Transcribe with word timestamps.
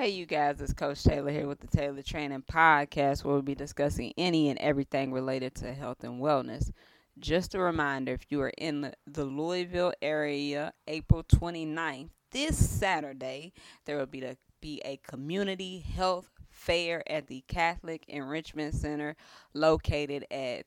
Hey, 0.00 0.10
you 0.10 0.26
guys, 0.26 0.60
it's 0.60 0.72
Coach 0.72 1.02
Taylor 1.02 1.32
here 1.32 1.48
with 1.48 1.58
the 1.58 1.66
Taylor 1.66 2.02
Training 2.02 2.44
Podcast, 2.48 3.24
where 3.24 3.34
we'll 3.34 3.42
be 3.42 3.56
discussing 3.56 4.12
any 4.16 4.48
and 4.48 4.56
everything 4.60 5.12
related 5.12 5.56
to 5.56 5.74
health 5.74 6.04
and 6.04 6.22
wellness. 6.22 6.70
Just 7.18 7.56
a 7.56 7.58
reminder 7.58 8.12
if 8.12 8.26
you 8.28 8.40
are 8.42 8.52
in 8.56 8.92
the, 9.08 9.24
Louisville 9.24 9.92
area, 10.00 10.72
April 10.86 11.24
29th, 11.24 12.10
this 12.30 12.56
Saturday, 12.56 13.52
there 13.86 13.98
will 13.98 14.06
be, 14.06 14.20
the, 14.20 14.36
be 14.60 14.80
a 14.84 14.98
community 14.98 15.80
health 15.80 16.30
fair 16.48 17.02
at 17.10 17.26
the 17.26 17.42
Catholic 17.48 18.04
Enrichment 18.06 18.76
Center 18.76 19.16
located 19.52 20.24
at 20.30 20.64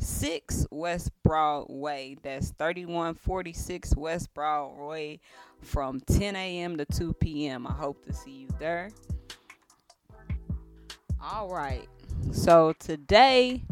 3146 0.00 0.66
West 0.70 1.10
Broadway. 1.22 2.16
That's 2.22 2.50
3146 2.58 3.96
West 3.96 4.34
Broadway 4.34 5.20
from 5.60 6.00
10 6.00 6.36
a.m. 6.36 6.76
to 6.76 6.84
2 6.84 7.12
p.m. 7.14 7.66
I 7.66 7.72
hope 7.72 8.04
to 8.06 8.12
see 8.12 8.30
you 8.30 8.48
there. 8.58 8.90
All 11.22 11.48
right. 11.48 11.88
So 12.32 12.74
today 12.78 13.62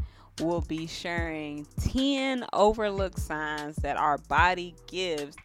we'll 0.41 0.63
be 0.63 0.87
sharing 0.87 1.67
10 1.81 2.47
overlooked 2.53 3.19
signs 3.19 3.77
that 3.77 3.97
our 3.97 4.19
body 4.19 4.75
gives 4.87 5.37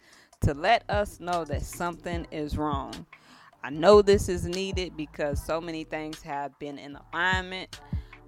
to 0.42 0.54
let 0.54 0.90
us 0.90 1.20
know 1.20 1.44
that 1.46 1.64
something 1.64 2.26
is 2.32 2.58
wrong. 2.58 3.06
I 3.64 3.70
know 3.70 4.02
this 4.02 4.30
is 4.30 4.46
needed 4.46 4.96
because 4.96 5.44
so 5.44 5.60
many 5.60 5.84
things 5.84 6.22
have 6.22 6.58
been 6.60 6.78
in 6.78 6.98
alignment. 7.12 7.80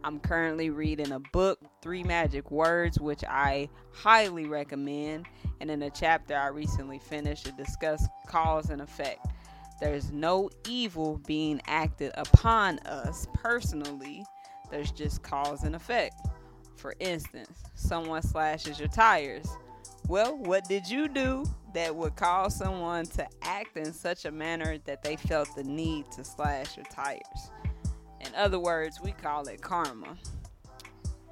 I'm 0.04 0.20
currently 0.20 0.70
reading 0.70 1.12
a 1.12 1.20
book, 1.20 1.60
Three 1.82 2.04
Magic 2.04 2.52
Words, 2.52 3.00
which 3.00 3.24
I 3.26 3.70
highly 3.92 4.46
recommend. 4.46 5.26
And 5.60 5.70
in 5.70 5.82
a 5.82 5.90
chapter 5.90 6.36
I 6.36 6.48
recently 6.48 7.00
finished, 7.00 7.48
it 7.48 7.58
discussed 7.58 8.08
cause 8.26 8.70
and 8.70 8.82
effect. 8.82 9.28
There's 9.82 10.12
no 10.12 10.50
evil 10.68 11.22
being 11.28 11.62
acted 11.68 12.12
upon 12.16 12.80
us 12.80 13.28
personally, 13.34 14.26
there's 14.72 14.92
just 14.92 15.24
cause 15.24 15.64
and 15.64 15.76
effect. 15.76 16.28
For 16.76 16.96
instance, 17.00 17.64
someone 17.76 18.22
slashes 18.22 18.80
your 18.80 18.90
tires. 18.90 19.48
Well, 20.08 20.38
what 20.38 20.68
did 20.68 20.90
you 20.90 21.08
do 21.08 21.46
that 21.74 21.96
would 21.96 22.16
cause 22.16 22.56
someone 22.56 23.06
to 23.08 23.28
act 23.42 23.78
in 23.78 23.94
such 23.94 24.26
a 24.26 24.32
manner 24.32 24.78
that 24.86 25.04
they 25.04 25.18
felt 25.18 25.54
the 25.56 25.64
need 25.64 26.12
to 26.14 26.24
slash 26.24 26.78
your 26.78 26.86
tires? 26.86 27.52
In 28.30 28.36
other 28.36 28.60
words, 28.60 29.00
we 29.02 29.12
call 29.12 29.48
it 29.48 29.60
karma. 29.60 30.16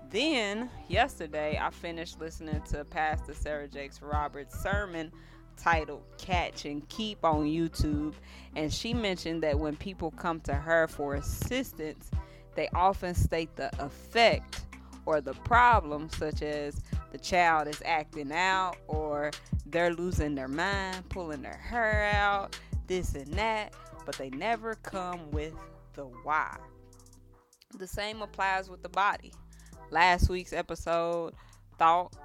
Then, 0.09 0.69
yesterday, 0.87 1.59
I 1.61 1.69
finished 1.69 2.19
listening 2.19 2.61
to 2.71 2.83
Pastor 2.85 3.35
Sarah 3.35 3.67
Jakes 3.67 4.01
Roberts' 4.01 4.59
sermon 4.59 5.11
titled 5.57 6.01
Catch 6.17 6.65
and 6.65 6.87
Keep 6.89 7.23
on 7.23 7.43
YouTube. 7.43 8.15
And 8.55 8.73
she 8.73 8.95
mentioned 8.95 9.43
that 9.43 9.59
when 9.59 9.75
people 9.75 10.09
come 10.11 10.39
to 10.41 10.55
her 10.55 10.87
for 10.87 11.15
assistance, 11.15 12.09
they 12.55 12.67
often 12.73 13.13
state 13.13 13.55
the 13.55 13.69
effect 13.83 14.65
or 15.05 15.21
the 15.21 15.33
problem, 15.33 16.09
such 16.09 16.41
as 16.41 16.81
the 17.11 17.19
child 17.19 17.67
is 17.67 17.81
acting 17.85 18.31
out 18.31 18.75
or 18.87 19.29
they're 19.67 19.93
losing 19.93 20.33
their 20.33 20.47
mind, 20.47 21.07
pulling 21.09 21.43
their 21.43 21.57
hair 21.57 22.09
out, 22.11 22.57
this 22.87 23.13
and 23.13 23.31
that, 23.33 23.73
but 24.03 24.15
they 24.15 24.31
never 24.31 24.75
come 24.75 25.29
with 25.29 25.53
the 25.93 26.03
why. 26.23 26.57
The 27.73 27.87
same 27.87 28.21
applies 28.21 28.69
with 28.69 28.81
the 28.81 28.89
body. 28.89 29.33
Last 29.91 30.29
week's 30.29 30.53
episode, 30.53 31.33
thought 31.77 32.15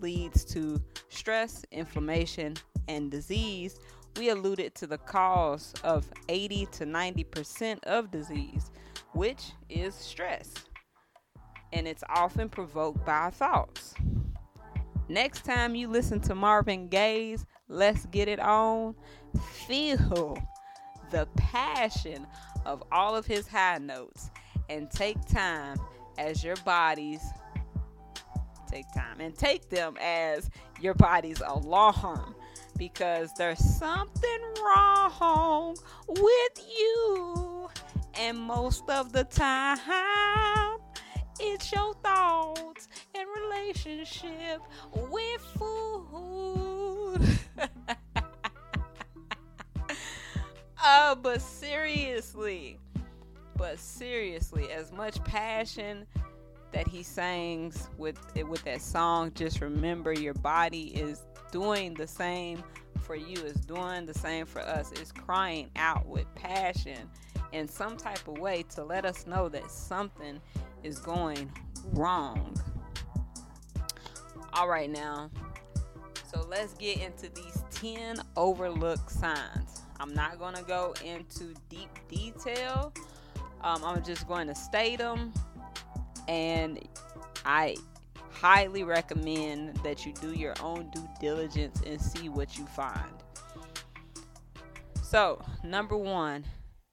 leads 0.00 0.44
to 0.46 0.82
stress, 1.08 1.64
inflammation, 1.70 2.56
and 2.88 3.10
disease. 3.10 3.78
We 4.16 4.30
alluded 4.30 4.74
to 4.76 4.86
the 4.86 4.98
cause 4.98 5.72
of 5.84 6.10
80 6.28 6.66
to 6.72 6.84
90% 6.84 7.84
of 7.84 8.10
disease, 8.10 8.70
which 9.12 9.52
is 9.68 9.94
stress. 9.94 10.52
And 11.72 11.86
it's 11.86 12.04
often 12.08 12.48
provoked 12.48 13.04
by 13.06 13.30
thoughts. 13.30 13.94
Next 15.08 15.44
time 15.44 15.74
you 15.74 15.88
listen 15.88 16.20
to 16.20 16.34
Marvin 16.34 16.88
Gaye's 16.88 17.46
Let's 17.68 18.06
Get 18.06 18.28
It 18.28 18.40
On, 18.40 18.94
feel 19.66 20.36
the 21.10 21.26
passion 21.36 22.26
of 22.66 22.82
all 22.92 23.16
of 23.16 23.26
his 23.26 23.48
high 23.48 23.78
notes 23.78 24.30
and 24.70 24.90
take 24.90 25.22
time 25.26 25.76
as 26.16 26.42
your 26.42 26.56
bodies 26.64 27.20
take 28.70 28.90
time 28.92 29.20
and 29.20 29.36
take 29.36 29.68
them 29.68 29.96
as 30.00 30.48
your 30.80 30.94
body's 30.94 31.40
alarm 31.40 32.34
because 32.78 33.30
there's 33.36 33.58
something 33.58 34.40
wrong 34.64 35.76
with 36.08 36.68
you. 36.78 37.68
And 38.18 38.38
most 38.38 38.88
of 38.88 39.12
the 39.12 39.24
time 39.24 39.78
it's 41.40 41.72
your 41.72 41.94
thoughts 41.94 42.88
and 43.14 43.28
relationship 43.42 44.60
with 45.10 45.40
food. 45.58 47.38
Uh 50.82 51.14
but 51.14 51.42
seriously 51.42 52.78
but 53.60 53.78
seriously, 53.78 54.72
as 54.72 54.90
much 54.90 55.22
passion 55.22 56.06
that 56.72 56.88
he 56.88 57.02
sings 57.02 57.90
with 57.98 58.16
with 58.48 58.64
that 58.64 58.80
song, 58.80 59.30
just 59.34 59.60
remember 59.60 60.14
your 60.14 60.32
body 60.32 60.96
is 60.98 61.20
doing 61.52 61.92
the 61.92 62.06
same 62.06 62.64
for 63.02 63.14
you, 63.14 63.36
is 63.42 63.60
doing 63.60 64.06
the 64.06 64.14
same 64.14 64.46
for 64.46 64.62
us, 64.62 64.90
is 64.92 65.12
crying 65.12 65.68
out 65.76 66.06
with 66.06 66.24
passion 66.34 67.10
in 67.52 67.68
some 67.68 67.98
type 67.98 68.26
of 68.26 68.38
way 68.38 68.62
to 68.62 68.82
let 68.82 69.04
us 69.04 69.26
know 69.26 69.50
that 69.50 69.70
something 69.70 70.40
is 70.82 70.98
going 70.98 71.52
wrong. 71.92 72.56
All 74.54 74.70
right, 74.70 74.88
now, 74.88 75.30
so 76.32 76.46
let's 76.48 76.72
get 76.72 77.02
into 77.02 77.28
these 77.34 77.62
10 77.72 78.22
overlooked 78.38 79.10
signs. 79.10 79.82
I'm 79.98 80.14
not 80.14 80.38
going 80.38 80.54
to 80.54 80.62
go 80.62 80.94
into 81.04 81.52
deep 81.68 81.90
detail 82.08 82.94
um, 83.62 83.84
I'm 83.84 84.02
just 84.02 84.26
going 84.26 84.46
to 84.48 84.54
state 84.54 84.98
them, 84.98 85.32
and 86.28 86.78
I 87.44 87.76
highly 88.30 88.84
recommend 88.84 89.76
that 89.84 90.06
you 90.06 90.12
do 90.14 90.32
your 90.32 90.54
own 90.62 90.90
due 90.90 91.08
diligence 91.20 91.82
and 91.84 92.00
see 92.00 92.28
what 92.28 92.56
you 92.56 92.66
find. 92.66 93.12
So, 95.02 95.42
number 95.64 95.96
one, 95.96 96.44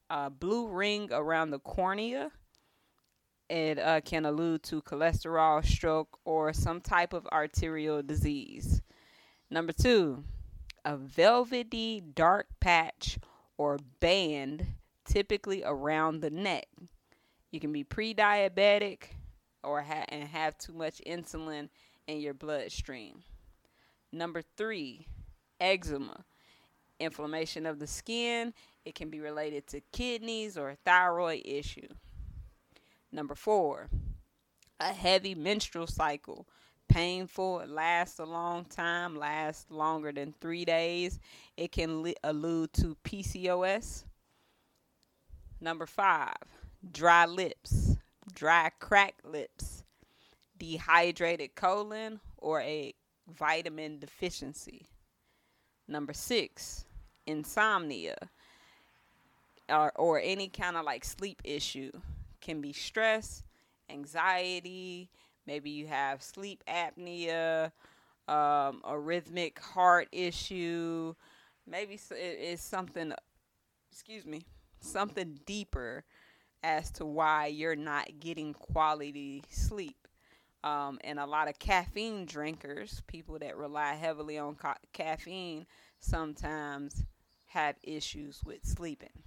uh, 0.10 0.30
blue 0.30 0.68
ring 0.68 1.10
around 1.12 1.52
the 1.52 1.60
cornea. 1.60 2.32
It 3.50 3.80
uh, 3.80 4.02
can 4.02 4.26
allude 4.26 4.64
to 4.64 4.82
cholesterol, 4.82 5.66
stroke, 5.66 6.18
or 6.26 6.52
some 6.52 6.82
type 6.82 7.14
of 7.14 7.26
arterial 7.28 8.02
disease. 8.02 8.82
Number 9.50 9.72
two, 9.72 10.24
a 10.84 10.98
velvety 10.98 12.02
dark 12.02 12.48
patch 12.60 13.20
or 13.58 13.78
band 14.00 14.66
typically 15.08 15.64
around 15.66 16.22
the 16.22 16.30
neck. 16.30 16.68
You 17.52 17.60
can 17.60 17.72
be 17.72 17.84
pre-diabetic 17.84 19.04
or 19.64 19.82
ha- 19.82 20.06
and 20.10 20.24
have 20.24 20.58
too 20.58 20.74
much 20.74 21.02
insulin 21.06 21.70
in 22.08 22.20
your 22.20 22.34
bloodstream. 22.34 23.24
Number 24.12 24.42
3, 24.58 25.06
eczema. 25.60 26.26
Inflammation 27.00 27.66
of 27.66 27.80
the 27.80 27.88
skin. 27.88 28.54
It 28.86 28.96
can 28.96 29.10
be 29.10 29.20
related 29.20 29.68
to 29.68 29.82
kidneys 29.92 30.58
or 30.58 30.76
thyroid 30.86 31.42
issue. 31.46 31.88
Number 33.12 33.36
4, 33.36 33.90
a 34.80 34.94
heavy 34.94 35.36
menstrual 35.36 35.88
cycle 35.88 36.48
painful, 36.88 37.60
it 37.60 37.70
lasts 37.70 38.20
a 38.20 38.26
long 38.26 38.66
time, 38.66 39.16
lasts 39.16 39.66
longer 39.70 40.12
than 40.12 40.34
three 40.40 40.66
days. 40.66 41.20
It 41.56 41.72
can 41.72 42.02
li- 42.02 42.16
allude 42.24 42.74
to 42.74 42.96
PCOS. 43.04 44.04
Number 45.60 45.86
five, 45.86 46.36
dry 46.92 47.26
lips, 47.26 47.98
dry 48.34 48.70
cracked 48.80 49.26
lips, 49.26 49.84
dehydrated 50.58 51.56
colon, 51.56 52.20
or 52.38 52.62
a 52.62 52.94
vitamin 53.28 54.00
deficiency. 54.00 54.88
Number 55.88 56.14
six, 56.14 56.86
insomnia, 57.26 58.16
or, 59.70 59.92
or 59.96 60.20
any 60.20 60.48
kind 60.48 60.78
of 60.78 60.86
like 60.86 61.04
sleep 61.04 61.42
issue. 61.44 61.92
Can 62.40 62.62
be 62.62 62.72
stress, 62.72 63.44
anxiety, 63.90 65.10
maybe 65.48 65.72
you 65.72 65.88
have 65.88 66.22
sleep 66.22 66.64
apnea, 66.68 67.72
um, 68.28 68.82
arrhythmic 68.86 69.58
heart 69.58 70.08
issue, 70.12 71.16
maybe 71.66 72.00
it's 72.12 72.62
something, 72.62 73.12
excuse 73.92 74.26
me, 74.26 74.44
something 74.88 75.40
deeper 75.46 76.04
as 76.64 76.92
to 76.92 77.06
why 77.06 77.48
you're 77.48 77.76
not 77.76 78.20
getting 78.20 78.54
quality 78.54 79.44
sleep. 79.50 80.08
Um, 80.64 81.00
and 81.04 81.20
a 81.20 81.26
lot 81.26 81.48
of 81.48 81.60
caffeine 81.60 82.26
drinkers, 82.26 83.02
people 83.08 83.38
that 83.40 83.58
rely 83.58 83.94
heavily 83.94 84.38
on 84.38 84.56
ca- 84.56 84.76
caffeine, 84.92 85.66
sometimes 86.00 87.04
have 87.46 87.76
issues 87.84 88.42
with 88.44 88.66
sleeping. 88.66 89.24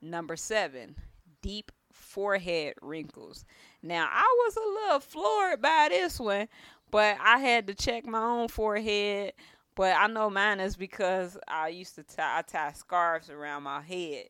Number 0.00 0.36
seven, 0.36 0.94
deep 1.42 1.72
forehead 1.92 2.74
wrinkles. 2.80 3.44
Now, 3.82 4.08
I 4.10 4.44
was 4.44 4.56
a 4.56 4.84
little 4.84 5.00
floored 5.00 5.60
by 5.60 5.88
this 5.90 6.20
one, 6.20 6.48
but 6.90 7.16
I 7.20 7.38
had 7.38 7.66
to 7.66 7.74
check 7.74 8.06
my 8.06 8.22
own 8.22 8.48
forehead. 8.48 9.32
But 9.76 9.94
I 9.94 10.06
know 10.06 10.30
mine 10.30 10.58
is 10.58 10.74
because 10.74 11.38
I 11.46 11.68
used 11.68 11.94
to 11.96 12.02
tie, 12.02 12.38
I 12.38 12.42
tie 12.42 12.72
scarves 12.72 13.28
around 13.30 13.62
my 13.64 13.82
head. 13.82 14.24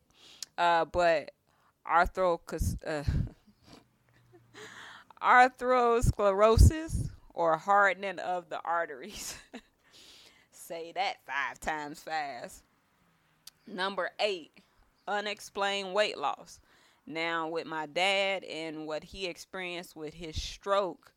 Uh, 0.59 0.85
but 0.85 1.31
arthros, 1.89 2.77
uh, 2.85 3.05
arthrosclerosis 5.23 7.11
or 7.33 7.57
hardening 7.57 8.19
of 8.19 8.49
the 8.49 8.61
arteries. 8.65 9.37
Say 10.51 10.91
that 10.97 11.19
five 11.25 11.61
times 11.61 12.01
fast. 12.01 12.65
Number 13.69 14.11
eight, 14.19 14.51
unexplained 15.07 15.95
weight 15.95 16.19
loss. 16.19 16.59
Now, 17.07 17.47
with 17.47 17.67
my 17.67 17.87
dad 17.87 18.43
and 18.43 18.85
what 18.85 19.05
he 19.05 19.27
experienced 19.27 19.95
with 19.95 20.15
his 20.15 20.35
stroke, 20.35 21.13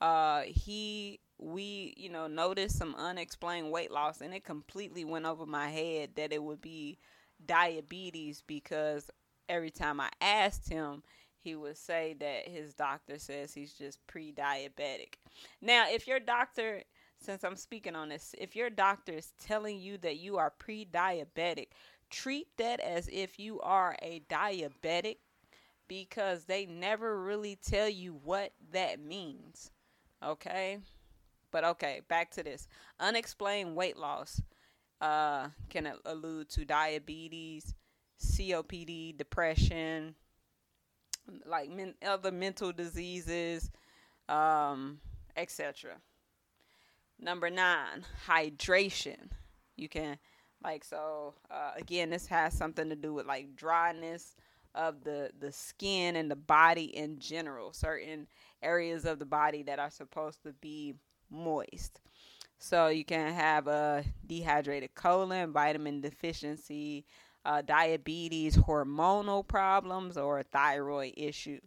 uh, 0.00 0.42
he 0.42 1.18
we 1.42 1.94
you 1.96 2.08
know 2.08 2.26
noticed 2.26 2.78
some 2.78 2.94
unexplained 2.94 3.70
weight 3.70 3.90
loss, 3.90 4.20
and 4.20 4.32
it 4.34 4.44
completely 4.44 5.04
went 5.04 5.26
over 5.26 5.46
my 5.46 5.68
head 5.68 6.10
that 6.16 6.32
it 6.32 6.42
would 6.42 6.60
be 6.60 6.98
diabetes 7.44 8.42
because 8.46 9.10
every 9.48 9.70
time 9.70 10.00
I 10.00 10.08
asked 10.20 10.68
him, 10.68 11.02
he 11.38 11.56
would 11.56 11.76
say 11.76 12.14
that 12.20 12.48
his 12.48 12.74
doctor 12.74 13.18
says 13.18 13.52
he's 13.52 13.72
just 13.72 14.06
pre-diabetic. 14.06 15.14
Now, 15.60 15.86
if 15.88 16.06
your 16.06 16.20
doctor 16.20 16.82
since 17.20 17.44
I'm 17.44 17.56
speaking 17.56 17.94
on 17.94 18.08
this, 18.08 18.34
if 18.38 18.56
your 18.56 18.70
doctor 18.70 19.12
is 19.12 19.32
telling 19.38 19.80
you 19.80 19.96
that 19.98 20.16
you 20.16 20.38
are 20.38 20.50
pre-diabetic, 20.50 21.68
treat 22.10 22.48
that 22.58 22.80
as 22.80 23.08
if 23.12 23.38
you 23.38 23.60
are 23.60 23.96
a 24.02 24.20
diabetic 24.28 25.16
because 25.88 26.44
they 26.44 26.66
never 26.66 27.22
really 27.22 27.56
tell 27.56 27.88
you 27.88 28.18
what 28.24 28.52
that 28.72 29.00
means. 29.00 29.70
Okay? 30.22 30.78
But 31.52 31.64
okay, 31.64 32.00
back 32.08 32.30
to 32.32 32.42
this. 32.42 32.66
Unexplained 32.98 33.76
weight 33.76 33.96
loss 33.96 34.40
uh, 35.00 35.48
can 35.68 35.92
allude 36.06 36.48
to 36.50 36.64
diabetes, 36.64 37.74
COPD, 38.20 39.16
depression, 39.16 40.14
like 41.46 41.70
men- 41.70 41.94
other 42.04 42.32
mental 42.32 42.72
diseases, 42.72 43.70
um, 44.28 44.98
etc. 45.36 45.92
Number 47.20 47.50
nine, 47.50 48.04
hydration. 48.26 49.30
You 49.76 49.88
can 49.88 50.18
like 50.64 50.84
so 50.84 51.34
uh, 51.50 51.72
again. 51.76 52.10
This 52.10 52.26
has 52.26 52.56
something 52.56 52.88
to 52.88 52.96
do 52.96 53.12
with 53.12 53.26
like 53.26 53.54
dryness 53.56 54.34
of 54.74 55.04
the 55.04 55.30
the 55.38 55.52
skin 55.52 56.16
and 56.16 56.30
the 56.30 56.36
body 56.36 56.96
in 56.96 57.18
general. 57.18 57.72
Certain 57.72 58.26
areas 58.62 59.04
of 59.04 59.18
the 59.18 59.26
body 59.26 59.62
that 59.64 59.78
are 59.78 59.90
supposed 59.90 60.42
to 60.44 60.52
be 60.54 60.94
moist. 61.32 62.00
So 62.58 62.86
you 62.88 63.04
can 63.04 63.32
have 63.32 63.66
a 63.66 64.04
dehydrated 64.24 64.94
colon, 64.94 65.52
vitamin 65.52 66.00
deficiency, 66.00 67.04
uh, 67.44 67.62
diabetes, 67.62 68.56
hormonal 68.56 69.46
problems, 69.46 70.16
or 70.16 70.38
a 70.38 70.44
thyroid 70.44 71.14
issue. 71.16 71.60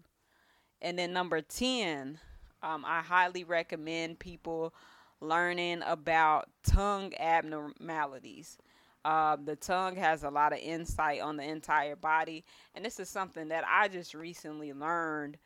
And 0.82 0.98
then 0.98 1.12
number 1.12 1.42
10, 1.42 2.20
um, 2.64 2.86
I 2.86 3.02
highly 3.02 3.44
recommend 3.44 4.20
people 4.20 4.74
learning 5.20 5.82
about 5.86 6.50
tongue 6.66 7.14
abnormalities. 7.20 8.58
Uh, 9.04 9.38
the 9.44 9.56
tongue 9.56 9.96
has 9.96 10.24
a 10.24 10.30
lot 10.30 10.54
of 10.54 10.60
insight 10.60 11.22
on 11.22 11.38
the 11.38 11.44
entire 11.44 11.96
body, 11.96 12.44
and 12.74 12.84
this 12.84 13.00
is 13.00 13.10
something 13.10 13.50
that 13.50 13.64
I 13.70 13.88
just 13.88 14.14
recently 14.14 14.74
learned 14.74 15.38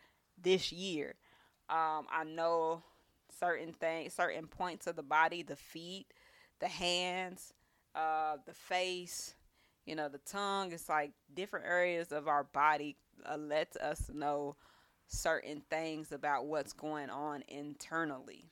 this 0.42 0.72
year. 0.72 1.16
Um, 1.70 2.06
I 2.12 2.24
know 2.26 2.84
certain 3.40 3.74
things, 3.74 4.14
certain 4.14 4.48
points 4.48 4.88
of 4.88 4.96
the 4.96 5.04
body, 5.04 5.44
the 5.44 5.56
feet, 5.56 6.08
the 6.60 6.68
hands, 6.68 7.54
uh, 7.96 8.38
the 8.46 8.54
face, 8.54 9.36
you 9.86 9.96
know, 9.96 10.10
the 10.10 10.20
tongue. 10.20 10.72
It's 10.72 10.90
like 10.90 11.12
different 11.34 11.66
areas 11.66 12.12
of 12.12 12.28
our 12.28 12.44
body 12.44 12.98
uh, 13.30 13.38
lets 13.38 13.76
us 13.78 14.10
know 14.14 14.56
certain 15.08 15.62
things 15.70 16.12
about 16.12 16.46
what's 16.46 16.74
going 16.74 17.10
on 17.10 17.44
internally. 17.48 18.46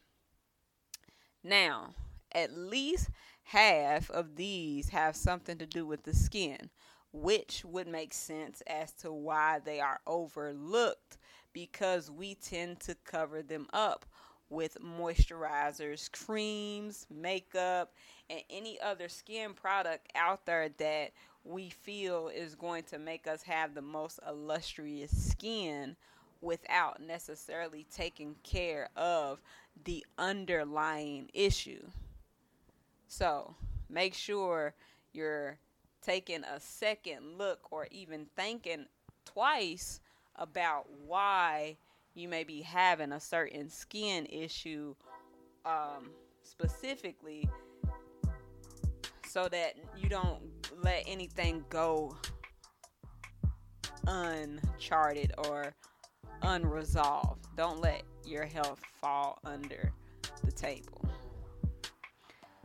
Now, 1.43 1.93
at 2.33 2.57
least 2.57 3.09
half 3.43 4.09
of 4.09 4.35
these 4.35 4.89
have 4.89 5.15
something 5.15 5.57
to 5.59 5.65
do 5.65 5.85
with 5.85 6.03
the 6.03 6.13
skin, 6.13 6.69
which 7.11 7.63
would 7.63 7.87
make 7.87 8.13
sense 8.13 8.61
as 8.67 8.91
to 8.93 9.11
why 9.11 9.59
they 9.63 9.79
are 9.79 10.01
overlooked 10.05 11.17
because 11.53 12.11
we 12.11 12.35
tend 12.35 12.79
to 12.81 12.95
cover 13.05 13.41
them 13.41 13.67
up 13.71 14.05
with 14.49 14.77
moisturizers, 14.81 16.11
creams, 16.11 17.05
makeup, 17.13 17.93
and 18.29 18.41
any 18.49 18.79
other 18.81 19.09
skin 19.09 19.53
product 19.53 20.11
out 20.15 20.45
there 20.45 20.69
that 20.77 21.11
we 21.43 21.69
feel 21.69 22.29
is 22.29 22.55
going 22.55 22.83
to 22.83 22.99
make 22.99 23.27
us 23.27 23.41
have 23.43 23.73
the 23.73 23.81
most 23.81 24.19
illustrious 24.27 25.11
skin 25.11 25.95
without 26.41 27.01
necessarily 27.01 27.85
taking 27.93 28.35
care 28.43 28.89
of 28.95 29.41
the 29.85 30.05
underlying 30.17 31.29
issue. 31.33 31.83
So 33.07 33.55
make 33.89 34.13
sure 34.13 34.73
you're 35.13 35.57
taking 36.01 36.43
a 36.43 36.59
second 36.59 37.37
look 37.37 37.59
or 37.71 37.87
even 37.91 38.27
thinking 38.35 38.85
twice 39.25 39.99
about 40.35 40.85
why 41.05 41.77
you 42.17 42.27
may 42.27 42.43
be 42.43 42.61
having 42.61 43.11
a 43.11 43.19
certain 43.19 43.69
skin 43.69 44.25
issue 44.25 44.95
um, 45.65 46.09
specifically 46.41 47.47
so 49.27 49.47
that 49.47 49.75
you 49.95 50.09
don't 50.09 50.41
let 50.83 51.03
anything 51.05 51.63
go 51.69 52.15
uncharted 54.07 55.31
or 55.47 55.75
unresolved. 56.41 57.45
Don't 57.55 57.81
let 57.81 58.01
your 58.25 58.45
health 58.45 58.81
fall 58.99 59.37
under 59.45 59.91
the 60.43 60.51
table. 60.51 61.05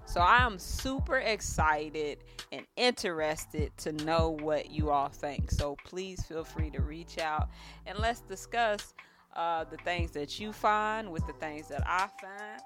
So 0.07 0.21
I 0.21 0.45
am 0.45 0.59
super 0.59 1.19
excited 1.19 2.25
and 2.53 2.67
interested 2.77 3.77
to 3.79 3.93
know 3.93 4.37
what 4.41 4.71
you 4.71 4.91
all 4.91 5.09
think. 5.09 5.51
So 5.51 5.77
please 5.85 6.23
feel 6.25 6.45
free 6.45 6.71
to 6.71 6.83
reach 6.83 7.19
out 7.19 7.49
and 7.87 7.99
let's 7.99 8.21
discuss 8.21 8.95
uh, 9.35 9.65
the 9.65 9.77
things 9.79 10.11
that 10.13 10.39
you 10.39 10.53
find 10.53 11.11
with 11.11 11.27
the 11.27 11.33
things 11.35 11.69
that 11.69 11.83
I 11.87 12.09
find. 12.21 12.63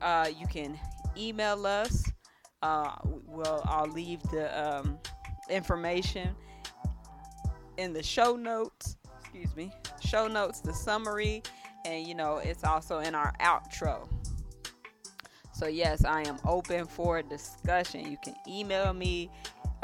Uh, 0.00 0.30
you 0.38 0.46
can 0.46 0.78
email 1.16 1.66
us. 1.66 2.04
Uh, 2.62 2.96
well, 3.04 3.62
I'll 3.64 3.90
leave 3.90 4.22
the 4.30 4.78
um, 4.78 4.98
information 5.48 6.34
in 7.76 7.92
the 7.92 8.02
show 8.02 8.36
notes. 8.36 8.96
Excuse 9.20 9.54
me, 9.56 9.72
show 10.00 10.26
notes, 10.26 10.60
the 10.60 10.72
summary, 10.72 11.42
and 11.84 12.06
you 12.06 12.14
know 12.14 12.38
it's 12.38 12.64
also 12.64 12.98
in 12.98 13.14
our 13.14 13.32
outro. 13.40 14.08
So 15.52 15.66
yes, 15.66 16.04
I 16.04 16.22
am 16.22 16.38
open 16.46 16.86
for 16.86 17.20
discussion. 17.22 18.10
You 18.10 18.16
can 18.22 18.34
email 18.46 18.92
me, 18.92 19.30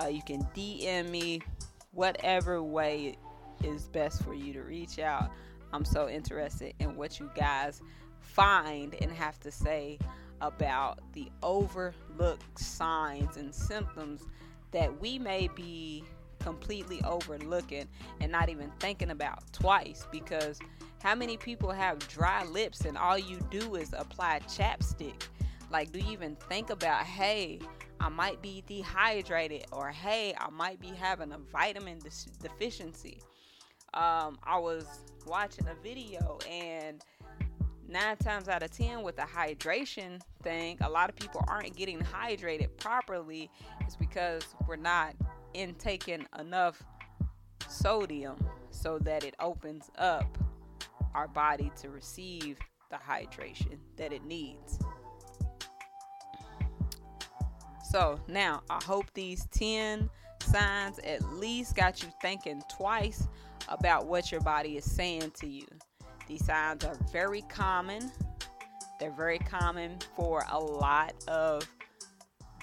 uh, 0.01 0.07
you 0.07 0.23
can 0.23 0.43
DM 0.55 1.11
me, 1.11 1.41
whatever 1.93 2.63
way 2.63 3.17
is 3.63 3.89
best 3.89 4.23
for 4.23 4.35
you 4.35 4.53
to 4.53 4.63
reach 4.63 4.99
out. 4.99 5.31
I'm 5.75 5.85
so 5.85 6.09
interested 6.09 6.73
in 6.79 6.95
what 6.95 7.19
you 7.19 7.29
guys 7.35 7.83
find 8.21 8.95
and 9.01 9.11
have 9.11 9.41
to 9.41 9.51
say 9.51 9.99
about 10.41 11.01
the 11.15 11.29
overlooked 11.43 12.59
signs 12.59 13.37
and 13.37 13.53
symptoms 13.53 14.23
that 14.71 15.01
we 15.01 15.19
may 15.19 15.49
be 15.49 16.05
completely 16.39 17.03
overlooking 17.03 17.89
and 18.21 18.31
not 18.31 18.49
even 18.49 18.71
thinking 18.79 19.11
about 19.11 19.53
twice. 19.53 20.07
Because 20.13 20.61
how 21.03 21.17
many 21.17 21.37
people 21.37 21.73
have 21.73 21.99
dry 22.07 22.45
lips 22.45 22.83
and 22.83 22.97
all 22.97 23.19
you 23.19 23.41
do 23.51 23.75
is 23.75 23.93
apply 23.99 24.41
chapstick? 24.47 25.27
Like 25.73 25.91
do 25.91 25.99
you 25.99 26.13
even 26.13 26.37
think 26.49 26.71
about 26.71 27.05
hey 27.05 27.59
i 27.99 28.09
might 28.09 28.41
be 28.41 28.63
dehydrated 28.69 29.65
or 29.73 29.89
hey 29.89 30.33
i 30.39 30.49
might 30.51 30.79
be 30.79 30.89
having 30.89 31.33
a 31.33 31.39
vitamin 31.39 31.99
de- 31.99 32.11
deficiency 32.49 33.21
um, 33.95 34.39
I 34.43 34.59
was 34.59 34.85
watching 35.27 35.67
a 35.69 35.75
video 35.83 36.39
and 36.51 37.03
nine 37.89 38.17
times 38.17 38.49
out 38.49 38.63
of 38.63 38.71
ten 38.71 39.03
with 39.03 39.17
the 39.17 39.23
hydration 39.23 40.21
thing, 40.43 40.79
a 40.81 40.91
lot 40.91 41.09
of 41.09 41.17
people 41.17 41.45
aren't 41.49 41.77
getting 41.77 42.01
hydrated 42.01 42.77
properly. 42.79 43.51
It's 43.81 43.97
because 43.97 44.43
we're 44.67 44.77
not 44.77 45.15
intaking 45.55 46.27
enough 46.39 46.83
sodium 47.69 48.37
so 48.71 48.99
that 48.99 49.25
it 49.25 49.35
opens 49.39 49.91
up 49.99 50.39
our 51.15 51.29
body 51.29 51.71
to 51.81 51.91
receive 51.91 52.59
the 52.91 52.97
hydration 52.97 53.79
that 53.97 54.13
it 54.13 54.25
needs. 54.25 54.79
So 57.91 58.19
now 58.27 58.63
I 58.69 58.83
hope 58.83 59.07
these 59.15 59.47
10 59.53 60.11
signs 60.43 60.99
at 60.99 61.23
least 61.35 61.77
got 61.77 62.03
you 62.03 62.09
thinking 62.21 62.61
twice 62.69 63.29
about 63.79 64.07
what 64.07 64.31
your 64.33 64.41
body 64.41 64.77
is 64.77 64.85
saying 64.85 65.33
to 65.41 65.47
you. 65.47 65.67
These 66.27 66.45
signs 66.47 66.85
are 66.85 66.97
very 67.13 67.43
common. 67.43 68.11
They're 68.99 69.11
very 69.11 69.39
common 69.39 69.99
for 70.17 70.45
a 70.51 70.59
lot 70.59 71.15
of 71.29 71.69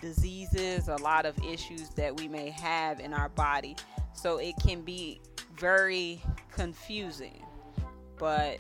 diseases, 0.02 0.88
a 0.88 0.96
lot 0.96 1.26
of 1.26 1.38
issues 1.44 1.90
that 1.90 2.18
we 2.18 2.28
may 2.28 2.50
have 2.50 3.00
in 3.00 3.14
our 3.14 3.30
body. 3.30 3.76
So 4.14 4.38
it 4.38 4.56
can 4.64 4.82
be 4.82 5.22
very 5.58 6.22
confusing. 6.52 7.46
But 8.18 8.58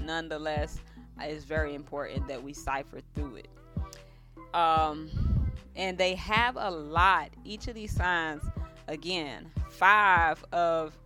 nonetheless, 0.00 0.80
it's 1.20 1.44
very 1.44 1.74
important 1.74 2.28
that 2.28 2.42
we 2.42 2.52
cipher 2.52 3.00
through 3.14 3.36
it. 3.36 3.48
Um, 4.54 5.08
and 5.76 5.96
they 5.96 6.14
have 6.16 6.56
a 6.56 6.70
lot. 6.70 7.30
Each 7.44 7.68
of 7.68 7.74
these 7.74 7.94
signs, 7.94 8.42
again, 8.88 9.50
five 9.70 10.44
of 10.52 10.96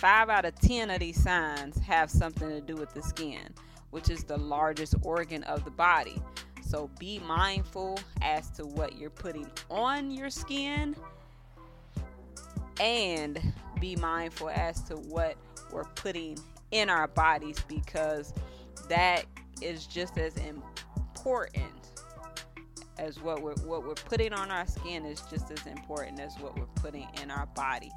five 0.00 0.30
out 0.30 0.46
of 0.46 0.58
ten 0.58 0.88
of 0.88 0.98
these 0.98 1.22
signs 1.22 1.78
have 1.80 2.10
something 2.10 2.48
to 2.48 2.62
do 2.62 2.74
with 2.74 2.94
the 2.94 3.02
skin, 3.02 3.52
which 3.90 4.08
is 4.08 4.24
the 4.24 4.38
largest 4.38 4.94
organ 5.02 5.42
of 5.42 5.62
the 5.66 5.70
body. 5.70 6.16
So 6.62 6.88
be 6.98 7.18
mindful 7.18 7.98
as 8.22 8.48
to 8.52 8.64
what 8.64 8.96
you're 8.96 9.10
putting 9.10 9.46
on 9.68 10.10
your 10.10 10.30
skin 10.30 10.96
and 12.80 13.38
be 13.78 13.94
mindful 13.96 14.48
as 14.48 14.80
to 14.84 14.94
what 14.94 15.36
we're 15.70 15.84
putting 15.84 16.38
in 16.70 16.88
our 16.88 17.08
bodies 17.08 17.58
because 17.68 18.32
that 18.88 19.26
is 19.60 19.84
just 19.84 20.16
as 20.16 20.34
important 20.38 21.66
as 22.98 23.20
what 23.20 23.42
we're 23.42 23.54
what 23.64 23.86
we're 23.86 23.94
putting 23.94 24.32
on 24.32 24.50
our 24.50 24.66
skin 24.66 25.04
is 25.04 25.22
just 25.30 25.50
as 25.50 25.66
important 25.66 26.20
as 26.20 26.38
what 26.38 26.56
we're 26.58 26.64
putting 26.76 27.06
in 27.22 27.30
our 27.30 27.46
body 27.54 27.90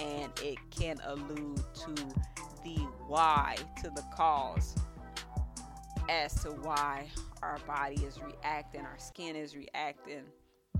and 0.00 0.32
it 0.42 0.58
can 0.70 0.96
allude 1.04 1.62
to 1.74 1.94
the 2.64 2.76
why 3.06 3.56
to 3.82 3.90
the 3.90 4.04
cause 4.16 4.74
as 6.08 6.34
to 6.42 6.50
why 6.50 7.06
our 7.42 7.58
body 7.66 7.96
is 8.04 8.18
reacting 8.20 8.80
our 8.80 8.98
skin 8.98 9.36
is 9.36 9.54
reacting 9.54 10.24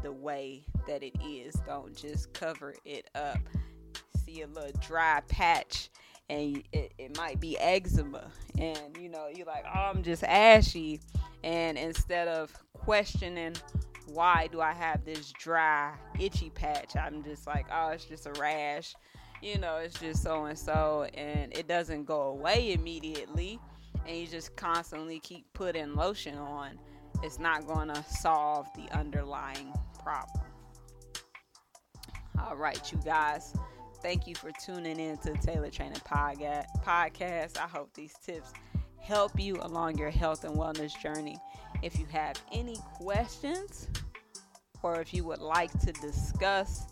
the 0.02 0.12
way 0.12 0.64
that 0.86 1.02
it 1.02 1.14
is. 1.22 1.54
Don't 1.66 1.94
just 1.94 2.32
cover 2.32 2.74
it 2.84 3.08
up. 3.14 3.38
See 4.24 4.42
a 4.42 4.46
little 4.46 4.72
dry 4.80 5.20
patch 5.28 5.90
and 6.28 6.62
it, 6.72 6.92
it 6.98 7.16
might 7.16 7.40
be 7.40 7.58
eczema. 7.58 8.30
And 8.58 8.78
you 9.00 9.08
know 9.08 9.28
you're 9.34 9.46
like 9.46 9.64
oh 9.66 9.90
i'm 9.94 10.02
just 10.02 10.24
ashy. 10.24 11.00
And 11.42 11.78
instead 11.78 12.28
of 12.28 12.52
questioning 12.72 13.54
why 14.12 14.48
do 14.50 14.60
i 14.60 14.72
have 14.72 15.04
this 15.04 15.32
dry 15.38 15.92
itchy 16.18 16.50
patch? 16.50 16.96
I'm 16.96 17.22
just 17.22 17.46
like 17.46 17.66
oh 17.72 17.88
it's 17.88 18.04
just 18.04 18.26
a 18.26 18.32
rash. 18.32 18.94
You 19.42 19.58
know 19.58 19.76
it's 19.76 19.98
just 19.98 20.22
so 20.22 20.44
and 20.44 20.58
so 20.58 21.06
and 21.14 21.56
it 21.56 21.68
doesn't 21.68 22.04
go 22.04 22.22
away 22.22 22.72
immediately. 22.72 23.58
And 24.06 24.16
you 24.16 24.26
just 24.26 24.56
constantly 24.56 25.20
keep 25.20 25.44
putting 25.52 25.94
lotion 25.94 26.36
on. 26.38 26.78
It's 27.22 27.38
not 27.38 27.66
going 27.66 27.88
to 27.88 28.02
solve 28.04 28.66
the 28.74 28.88
underlying 28.96 29.72
problem. 30.02 30.46
All 32.38 32.56
right 32.56 32.80
you 32.90 32.98
guys. 33.04 33.54
Thank 34.02 34.26
you 34.26 34.34
for 34.34 34.50
tuning 34.64 34.98
in 34.98 35.18
to 35.18 35.34
Taylor 35.34 35.70
Training 35.70 36.00
Podcast. 36.06 37.58
I 37.58 37.68
hope 37.68 37.92
these 37.92 38.14
tips 38.24 38.52
help 39.00 39.38
you 39.38 39.58
along 39.60 39.98
your 39.98 40.10
health 40.10 40.44
and 40.44 40.56
wellness 40.56 40.98
journey. 41.02 41.38
If 41.82 41.98
you 41.98 42.06
have 42.06 42.40
any 42.52 42.76
questions 42.94 43.88
or 44.82 45.00
if 45.00 45.12
you 45.12 45.24
would 45.24 45.40
like 45.40 45.72
to 45.80 45.92
discuss 45.92 46.86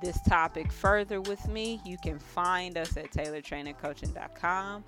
this 0.00 0.18
topic 0.22 0.72
further 0.72 1.20
with 1.20 1.46
me, 1.48 1.80
you 1.84 1.96
can 2.02 2.18
find 2.18 2.78
us 2.78 2.96
at 2.96 3.10
taylortrainingcoaching.com. 3.10 4.84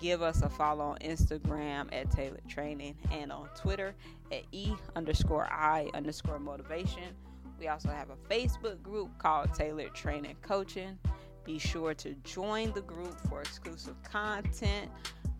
Give 0.00 0.22
us 0.22 0.42
a 0.42 0.48
follow 0.48 0.84
on 0.84 0.98
Instagram 0.98 1.88
at 1.92 2.10
Taylor 2.10 2.40
Training 2.48 2.96
and 3.10 3.32
on 3.32 3.48
Twitter 3.56 3.94
at 4.30 4.42
E 4.52 4.72
underscore 4.96 5.46
I 5.50 5.88
underscore 5.94 6.38
motivation. 6.38 7.14
We 7.58 7.68
also 7.68 7.88
have 7.90 8.08
a 8.10 8.16
Facebook 8.32 8.82
group 8.82 9.16
called 9.18 9.54
Taylord 9.54 9.94
Training 9.94 10.36
Coaching. 10.42 10.98
Be 11.44 11.58
sure 11.58 11.94
to 11.94 12.14
join 12.24 12.72
the 12.72 12.82
group 12.82 13.18
for 13.28 13.40
exclusive 13.40 14.02
content 14.02 14.90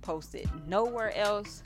posted 0.03 0.49
nowhere 0.67 1.17
else. 1.17 1.63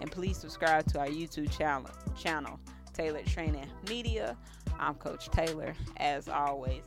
And 0.00 0.10
please 0.10 0.36
subscribe 0.36 0.86
to 0.92 1.00
our 1.00 1.08
YouTube 1.08 1.56
channel, 1.56 1.90
channel 2.16 2.58
Taylord 2.92 3.26
Training 3.26 3.68
Media. 3.88 4.36
I'm 4.78 4.94
Coach 4.94 5.30
Taylor. 5.30 5.74
As 5.96 6.28
always, 6.28 6.82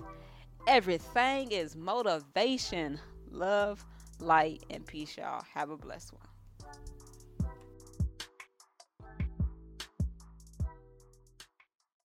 everything 0.68 1.52
is 1.52 1.76
motivation, 1.76 3.00
love, 3.32 3.84
light, 4.20 4.64
and 4.70 4.86
peace, 4.86 5.18
y'all. 5.18 5.44
Have 5.54 5.72
a 5.72 5.78
blessed 5.78 6.14
one. 6.14 6.35